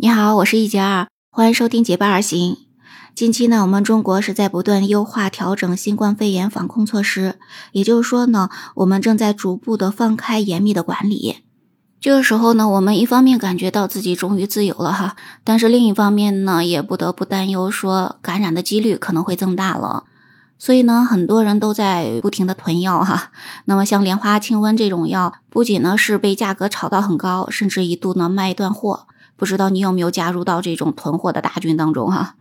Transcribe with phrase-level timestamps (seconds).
[0.00, 2.54] 你好，我是易杰儿，欢迎收听《结伴而行》。
[3.16, 7.34] 近期呢，我们中国是在不断优化调整新冠肺炎防控措施，
[7.72, 11.38] 也就是说呢，我们正在逐步的放开严密的管理。
[12.00, 20.04] 这个时候呢，我们一方面感觉到自己终于自由了哈，但是另一方面呢，也不得不担忧说感染的几率可能会增大了。
[20.60, 23.32] 所以呢，很多人都在不停的囤药哈。
[23.64, 29.08] 那么像莲花清瘟这种药，不仅呢是被价格炒到很高，甚至一度呢卖断货。
[29.38, 32.34] 不知道你有没有加入到这种囤货的大军当中哈？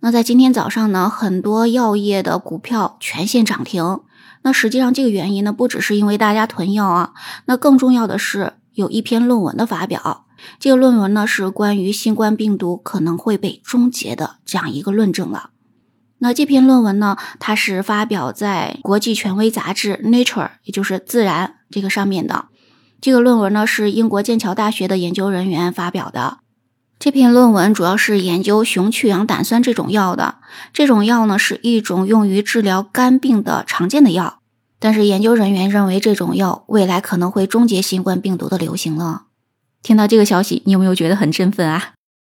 [0.00, 4.00] 那在今天早上呢，很多药业的股票全线涨停。
[4.40, 7.12] 那实际上这个原因呢，不只是因为大家囤药啊，
[7.44, 10.24] 那更重要的是有一篇论文的发表。
[10.58, 15.50] 这个论文呢是关于新冠病毒可能会被终结的这样一个论证了。
[16.18, 22.46] 那这篇论文呢，它是发表在国际权威杂志《Nature》，也就是《自然》这个上面的。
[23.02, 26.38] 这个论文呢是英国剑桥大学的研究人员发表的。
[27.00, 30.36] 这篇论文主要是研究熊去氧胆酸这种药的。
[30.72, 34.38] 这种药呢是一种用于治疗肝病的常见的药，
[34.78, 39.24] 但是研究人员认为这种药未来可能会终结新冠病毒的流行了。
[39.82, 41.94] 听到这个消息，你有没有觉得很振奋啊？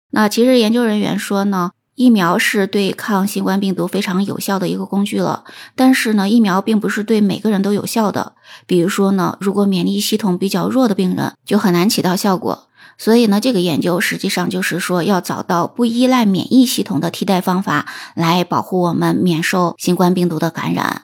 [0.10, 1.74] 那其实研究人员说呢。
[1.96, 8.34] 疫苗是对抗新冠病毒非常有效的一个工具了，但是呢，疫苗并不是对每个人都有效的。
[8.68, 12.68] 比如说呢，如果免疫系统比较弱的病人，就很难起到效果。
[12.98, 21.04] 所以呢，这个研究实际上就是说要找到不依赖免疫系统的替代方法，来保护我们免受新冠病毒的感染。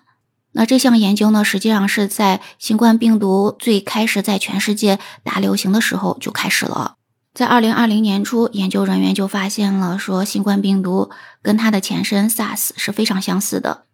[0.54, 6.96] 那这项研究呢，实际上是在新冠病毒最开始在全世界大流行的时候就开始了。
[7.34, 11.10] 在二零二零年初，研究人员就发现了，说新冠病毒
[11.42, 13.86] 跟它的前身 SARS 是非常相似的，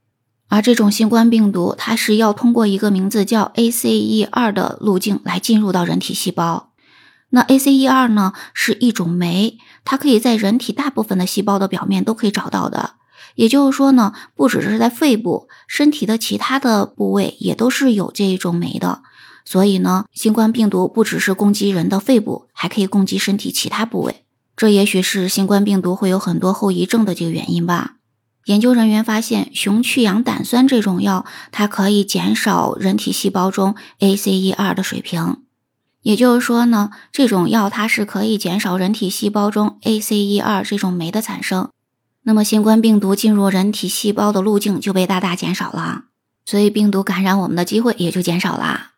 [0.48, 6.72] 而这种新冠病毒它是要通过一个名字叫 ACE2 的路径来进入到人体细胞。
[7.30, 12.94] 那 ACE2 呢是一种酶，它可以在人体大部分的细胞的表面都可以找到的，
[13.36, 19.04] 也就是说呢，不只是在肺部，身体的其他的部位也都是有这一种酶的。
[19.50, 24.26] 所以呢，新冠病毒不只是攻击人的肺部，还可以攻击身体其他部位。
[24.58, 27.94] 这也许是新冠病毒会有很多后遗症的这个原因吧。
[28.48, 35.38] 研究人员发现，熊去氧胆酸这种药，它可以减少人体细胞中 ACE2 的水平。
[36.02, 41.70] 也就是说呢，这种药它是可以减少人体细胞中 ACE2 这种酶的产生。
[42.24, 46.04] 那么，新冠病毒进入人体细胞的路径就被大大减少了，
[46.46, 48.97] 所以病毒感染我们的机会也就减少了。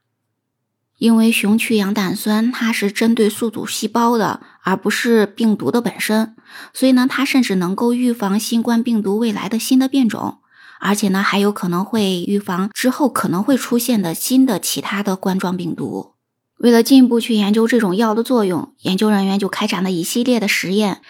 [1.00, 6.36] 因为雄去氧胆酸它是针对宿主细胞的，而不是病毒的本身，
[6.74, 10.40] 所以呢，它甚至能够预防新冠病毒未来的新的变种，
[10.82, 16.16] 而且呢，还有可能会预防之后可能会出现的新的其他的冠状病毒。
[16.58, 21.02] 为了进一步去研究这种药的作用，研究人员就开展了一系列的实验。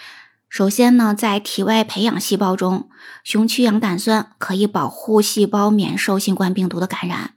[0.48, 2.90] 首先呢，在体外培养细胞中，
[3.24, 7.32] 雄去氧胆酸可以保护细胞免受新冠病毒的感染。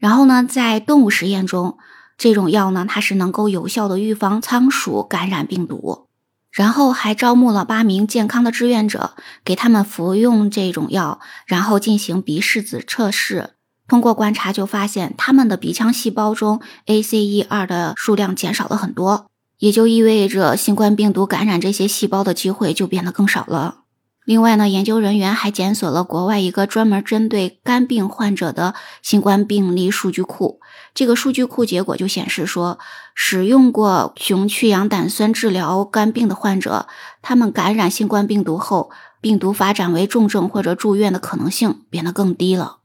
[0.00, 1.76] 然后呢，在动物实验中，
[2.18, 6.08] 这种药呢，它是能够有效的预防仓鼠感染病毒。
[6.50, 9.12] 然后还招募了八名健康的志愿者，
[9.44, 13.50] 给他们服用这种药，然后进行鼻拭子测试。
[13.86, 19.26] 通过观察就发现，他们的鼻腔细胞中 ACE2 的数量减少了很多，
[19.58, 23.82] 也就意味着新冠病毒感染这些细胞的机会就变得更少了。
[24.30, 30.60] 另外呢，研究人员还检索了国外一个专门针对肝病患者的新冠病例数据库。
[30.94, 32.78] 这个数据库结果就显示说，
[33.12, 36.86] 使用过雄去氧胆酸治疗肝病的患者，
[37.20, 42.76] 他们感染新冠病毒后，病毒发展为重症或者住院的可能性变得更低了。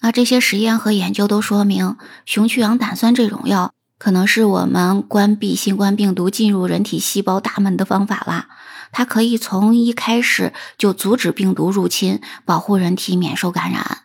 [0.00, 1.96] 那这些实验和研究都说明，
[2.26, 8.48] 雄去氧胆酸这种药可能是我们关闭新冠病毒进入人体细胞大门的方法啦。
[8.92, 14.04] 它可以从一开始就阻止病毒入侵，保护人体免受感染。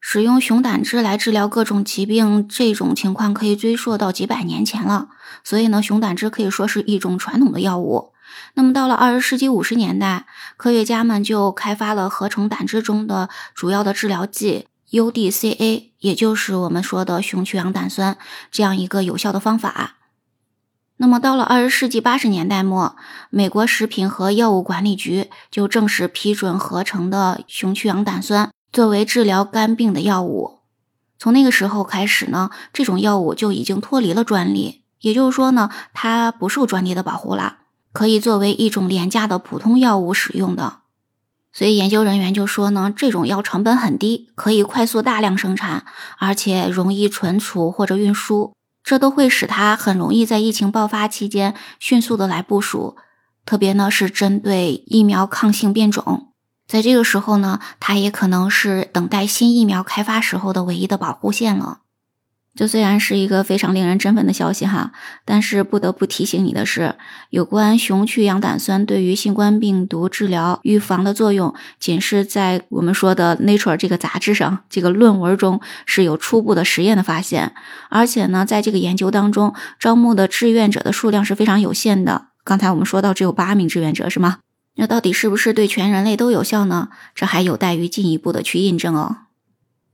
[0.00, 5.10] 使用熊胆汁来治疗各种疾病，这种情况可以追溯到几百年前了。
[5.44, 8.12] 所以呢，熊胆汁可以说是一种传统的药物。
[8.54, 10.26] 那么到了二十世纪五十年代，
[10.56, 18.16] 科学家们就开发了合成胆汁中的主要的治疗剂 UDCA，也就是我们说的雄去氧胆酸
[18.50, 19.96] 这样一个有效的方法。
[20.98, 22.96] 那么到了二十世纪八十年代末，
[23.28, 30.60] 美国食品和药物管理局就正式批准合成的雄去氧胆酸作为治疗肝病的药物。
[31.18, 37.58] 从那个时候开始呢，这种药物就已经脱离了专利，也就是说呢，它不受专利的保护了，
[37.92, 40.78] 可以作为一种廉价的普通药物使用的。
[41.56, 45.86] 所以研究人员就说呢，这种药成本很低，可以快速大量生产，
[46.18, 48.52] 而且容易存储或者运输。
[48.84, 52.98] 这都会使它很容易在疫情爆发期间迅速的来部署。
[53.46, 56.28] 特别呢是针对疫苗抗性变种，
[56.68, 61.78] 在这个时候呢，它也可能是等待新疫苗开发时候的唯一的保护线了。
[62.56, 64.92] 这虽然是一个非常令人振奋的消息哈，
[65.26, 66.94] 但是不得不提醒你的是，
[67.28, 77.52] 有关熊去氧胆酸对于新冠病毒治疗预防的作用，仅是在我们说的 Nature 这个杂志上这个论文中是有初步的实验的发现，
[77.90, 82.28] 而且呢，在这个研究当中，招募的志愿者的数量是非常有限的。
[82.42, 84.38] 刚才我们说到只有八名志愿者是吗？
[84.76, 86.88] 那到底是不是对全人类都有效呢？
[87.14, 89.16] 这还有待于进一步的去印证哦。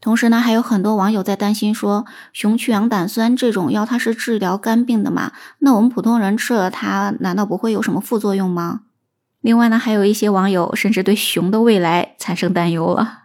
[0.03, 5.31] 同时呢，还有很多网友在担心说，熊去氧胆酸这种药它是治疗肝病的嘛？
[5.61, 8.81] 那我们普通人吃了它，难道不会有什么副作用吗？
[9.41, 13.21] 另外呢，还有一些网友甚至对熊的未来产生担忧了。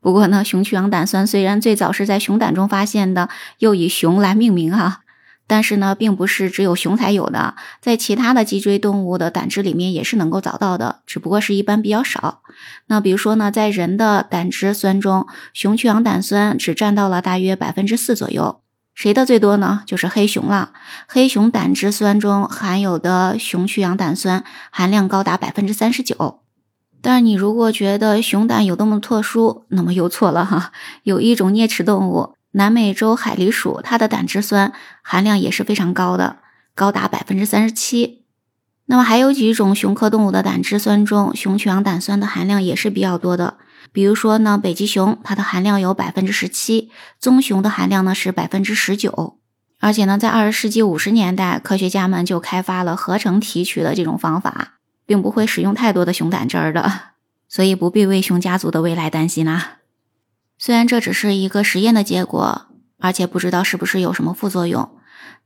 [0.00, 3.28] 不过呢，熊去氧胆酸虽然最早是在熊胆中发现的，
[3.58, 5.00] 又以熊来命名哈。
[5.48, 12.39] 但是呢，并不是只有熊才有的，在其他的脊椎动物的胆汁里面也是能够找到的，只不过是一般比较少。
[12.86, 18.60] 那比如说呢，在人的胆汁酸中，熊去氧胆酸只占到了大约百分之四左右。
[18.94, 19.82] 谁的最多呢？
[19.86, 20.72] 就是黑熊了。
[21.06, 26.40] 黑熊胆汁酸中含有的熊去氧胆酸含量高达百分之三十九。
[27.00, 30.72] 但你如果觉得熊胆有多么特殊，那么又错了哈。
[31.04, 32.34] 有一种啮齿动物。
[32.52, 34.72] 南美洲海狸鼠，它的胆汁酸
[35.02, 36.38] 含量也是非常高的，
[36.74, 38.19] 高达百分之三十七。
[38.90, 43.54] 那么还有几种熊科动物的胆汁酸中，熊去氧胆酸的含量也是比较多的。
[43.92, 46.90] 比如说呢，北极熊它的含量有百分之十七，
[47.20, 49.38] 棕熊的含量呢是百分之十九。
[49.78, 56.90] 而且呢，在二十世纪五十年代，科学家们就开发了合成提取的这种方法，并不会使用太多的熊胆汁儿的，
[57.48, 59.76] 所以不必为熊家族的未来担心啦。
[60.58, 62.66] 虽然这只是一个实验的结果，
[62.98, 64.90] 而且不知道是不是有什么副作用，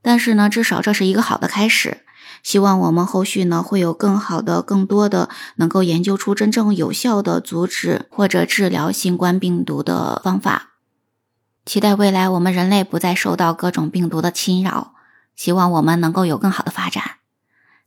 [0.00, 1.98] 但是呢，至少这是一个好的开始。
[2.44, 10.74] 希望我们后续呢会有更好的、更多的能够研究出真正有效的阻止或者治疗新冠病毒的方法。
[11.66, 14.92] 期待未来我们人类不再受到各种病毒的侵扰，
[15.34, 17.02] 希望我们能够有更好的发展。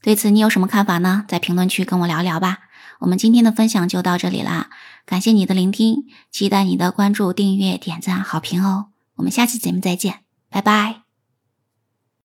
[0.02, 1.24] 对此你有什么看法呢？
[1.28, 2.58] 在评论区跟我聊聊吧。
[3.00, 4.72] 我们今天的分享就到这里啦，
[5.06, 8.88] 感谢你的聆听，期待你的关注、订阅、点赞、好评哦。
[9.18, 11.07] 我们下期节目再见，拜拜。